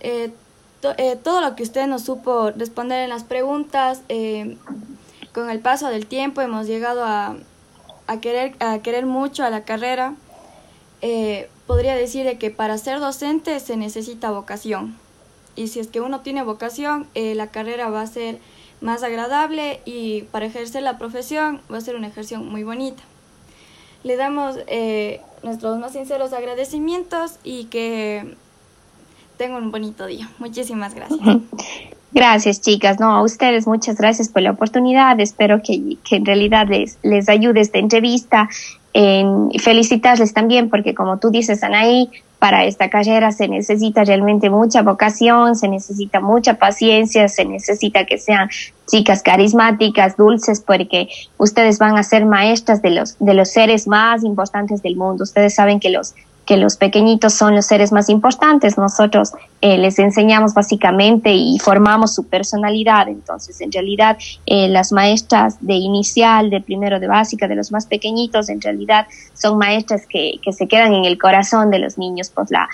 eh, 0.00 0.32
to, 0.80 0.94
todo 1.22 1.40
lo 1.40 1.56
que 1.56 1.64
usted 1.64 1.86
nos 1.86 2.02
supo 2.02 2.50
responder 2.50 3.02
en 3.02 3.10
las 3.10 3.24
preguntas. 3.24 4.02
con 5.32 5.50
el 5.50 5.60
paso 5.60 5.88
del 5.88 6.06
tiempo 6.06 6.40
hemos 6.40 6.66
llegado 6.66 7.04
a, 7.04 7.36
querer, 8.20 8.54
querer 8.82 9.06
mucho 9.06 9.44
a 9.44 9.50
la 9.50 9.64
carrera. 9.64 10.14
podría 11.66 11.96
decir 11.96 12.24
de 12.24 12.38
que 12.38 12.50
para 12.50 12.78
ser 12.78 13.00
docente 13.00 13.58
se 13.60 13.76
necesita 13.76 14.30
vocación. 14.30 14.96
Y 15.56 15.68
si 15.68 15.80
es 15.80 15.88
que 15.88 16.00
uno 16.00 16.20
tiene 16.20 16.42
vocación, 16.42 17.06
la 17.14 17.48
carrera 17.48 17.88
va 17.90 18.02
a 18.02 18.06
ser 18.06 18.38
más 18.80 19.02
agradable 19.02 19.80
y 19.84 20.22
para 20.32 20.46
ejercer 20.46 20.82
la 20.82 20.98
profesión 20.98 21.60
va 21.72 21.78
a 21.78 21.80
ser 21.80 21.96
una 21.96 22.08
ejerción 22.08 22.46
muy 22.46 22.64
bonita. 22.64 23.02
Le 24.04 24.16
damos 24.16 24.56
eh, 24.66 25.20
nuestros 25.42 25.78
más 25.78 25.92
sinceros 25.92 26.32
agradecimientos 26.32 27.38
y 27.44 27.64
que 27.64 28.36
tengan 29.36 29.64
un 29.64 29.70
bonito 29.70 30.06
día. 30.06 30.28
Muchísimas 30.38 30.94
gracias. 30.94 31.20
Gracias, 32.14 32.60
chicas. 32.60 33.00
No, 33.00 33.16
a 33.16 33.22
ustedes 33.22 33.66
muchas 33.66 33.96
gracias 33.96 34.28
por 34.28 34.42
la 34.42 34.50
oportunidad. 34.50 35.18
Espero 35.18 35.62
que, 35.62 35.96
que 36.06 36.16
en 36.16 36.26
realidad 36.26 36.66
les, 36.68 36.98
les 37.02 37.28
ayude 37.30 37.60
esta 37.60 37.78
entrevista. 37.78 38.50
En 38.92 39.50
felicitarles 39.52 40.34
también 40.34 40.68
porque 40.68 40.94
como 40.94 41.18
tú 41.18 41.30
dices, 41.30 41.62
Anaí, 41.62 42.10
para 42.42 42.64
esta 42.64 42.90
carrera 42.90 43.30
se 43.30 43.46
necesita 43.46 44.02
realmente 44.02 44.50
mucha 44.50 44.82
vocación, 44.82 45.54
se 45.54 45.68
necesita 45.68 46.18
mucha 46.18 46.54
paciencia, 46.54 47.28
se 47.28 47.44
necesita 47.44 48.04
que 48.04 48.18
sean 48.18 48.48
chicas 48.88 49.22
carismáticas, 49.22 50.16
dulces, 50.16 50.60
porque 50.60 51.08
ustedes 51.38 51.78
van 51.78 51.96
a 51.96 52.02
ser 52.02 52.26
maestras 52.26 52.82
de 52.82 52.90
los, 52.90 53.16
de 53.20 53.34
los 53.34 53.48
seres 53.48 53.86
más 53.86 54.24
importantes 54.24 54.82
del 54.82 54.96
mundo. 54.96 55.22
Ustedes 55.22 55.54
saben 55.54 55.78
que 55.78 55.90
los 55.90 56.16
que 56.46 56.56
los 56.56 56.76
pequeñitos 56.76 57.34
son 57.34 57.54
los 57.54 57.66
seres 57.66 57.92
más 57.92 58.08
importantes. 58.08 58.76
Nosotros 58.76 59.32
eh, 59.60 59.78
les 59.78 59.98
enseñamos 59.98 60.54
básicamente 60.54 61.32
y 61.32 61.58
formamos 61.58 62.14
su 62.14 62.24
personalidad. 62.24 63.08
Entonces, 63.08 63.60
en 63.60 63.70
realidad, 63.70 64.18
eh, 64.46 64.68
las 64.68 64.92
maestras 64.92 65.56
de 65.60 65.74
inicial, 65.74 66.50
de 66.50 66.60
primero 66.60 66.98
de 66.98 67.06
básica, 67.06 67.46
de 67.46 67.54
los 67.54 67.70
más 67.70 67.86
pequeñitos, 67.86 68.48
en 68.48 68.60
realidad 68.60 69.06
son 69.34 69.58
maestras 69.58 70.06
que, 70.06 70.40
que 70.42 70.52
se 70.52 70.66
quedan 70.66 70.94
en 70.94 71.04
el 71.04 71.18
corazón 71.18 71.70
de 71.70 71.78
los 71.78 71.98
niños 71.98 72.30
por 72.30 72.50
la 72.50 72.68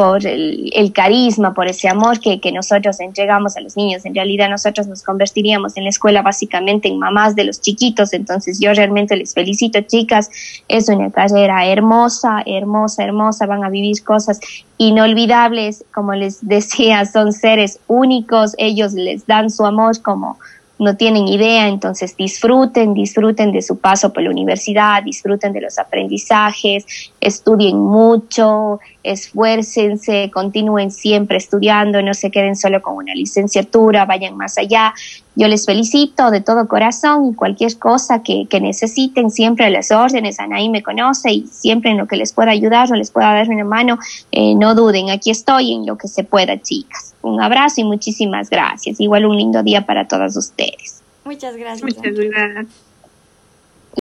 por 0.00 0.26
el, 0.26 0.70
el, 0.72 0.92
carisma, 0.94 1.52
por 1.52 1.68
ese 1.68 1.86
amor 1.86 2.20
que, 2.20 2.40
que, 2.40 2.52
nosotros 2.52 2.98
entregamos 3.00 3.58
a 3.58 3.60
los 3.60 3.76
niños. 3.76 4.06
En 4.06 4.14
realidad 4.14 4.48
nosotros 4.48 4.86
nos 4.86 5.02
convertiríamos 5.02 5.76
en 5.76 5.84
la 5.84 5.90
escuela 5.90 6.22
básicamente 6.22 6.88
en 6.88 6.98
mamás 6.98 7.36
de 7.36 7.44
los 7.44 7.60
chiquitos, 7.60 8.14
entonces 8.14 8.58
yo 8.60 8.72
realmente 8.72 9.14
les 9.14 9.34
felicito 9.34 9.78
chicas, 9.82 10.30
es 10.68 10.88
una 10.88 11.10
carrera 11.10 11.66
hermosa, 11.66 12.42
hermosa, 12.46 13.04
hermosa, 13.04 13.44
van 13.44 13.62
a 13.62 13.68
vivir 13.68 14.02
cosas 14.02 14.40
inolvidables, 14.78 15.84
como 15.92 16.14
les 16.14 16.38
decía, 16.48 17.04
son 17.04 17.34
seres 17.34 17.78
únicos, 17.86 18.54
ellos 18.56 18.94
les 18.94 19.26
dan 19.26 19.50
su 19.50 19.66
amor 19.66 20.00
como 20.00 20.38
no 20.80 20.96
tienen 20.96 21.28
idea, 21.28 21.68
entonces 21.68 22.16
disfruten, 22.16 22.94
disfruten 22.94 23.52
de 23.52 23.60
su 23.60 23.78
paso 23.78 24.14
por 24.14 24.22
la 24.22 24.30
universidad, 24.30 25.02
disfruten 25.02 25.52
de 25.52 25.60
los 25.60 25.78
aprendizajes, 25.78 26.86
estudien 27.20 27.78
mucho, 27.78 28.80
esfuércense, 29.02 30.30
continúen 30.32 30.90
siempre 30.90 31.38
estudiando, 31.38 32.02
no 32.02 32.14
se 32.14 32.30
queden 32.30 32.56
solo 32.56 32.82
con 32.82 32.96
una 32.96 33.14
licenciatura, 33.14 34.04
vayan 34.04 34.36
más 34.36 34.58
allá. 34.58 34.94
Yo 35.36 35.48
les 35.48 35.64
felicito 35.64 36.30
de 36.30 36.40
todo 36.40 36.68
corazón 36.68 37.30
y 37.30 37.34
cualquier 37.34 37.78
cosa 37.78 38.22
que, 38.22 38.46
necesiten, 38.60 39.30
siempre 39.30 39.64
a 39.66 39.70
las 39.70 39.90
órdenes, 39.90 40.38
Anaí 40.38 40.68
me 40.68 40.82
conoce 40.82 41.30
y 41.30 41.46
siempre 41.46 41.90
en 41.90 41.98
lo 41.98 42.06
que 42.06 42.16
les 42.16 42.32
pueda 42.32 42.50
ayudar 42.50 42.92
o 42.92 42.94
les 42.94 43.10
pueda 43.10 43.32
dar 43.32 43.48
una 43.48 43.64
mano, 43.64 43.98
eh, 44.32 44.54
no 44.54 44.74
duden, 44.74 45.10
aquí 45.10 45.30
estoy 45.30 45.72
en 45.72 45.86
lo 45.86 45.96
que 45.96 46.08
se 46.08 46.24
pueda, 46.24 46.60
chicas. 46.60 47.14
Un 47.22 47.40
abrazo 47.40 47.80
y 47.80 47.84
muchísimas 47.84 48.50
gracias. 48.50 49.00
Igual 49.00 49.26
un 49.26 49.36
lindo 49.36 49.62
día 49.62 49.86
para 49.86 50.08
todas 50.08 50.36
ustedes. 50.36 51.02
Muchas 51.24 51.56
gracias. 51.56 51.82
Muchas 51.82 52.14
gracias. 52.14 52.89